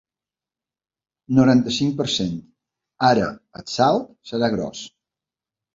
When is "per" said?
2.01-2.09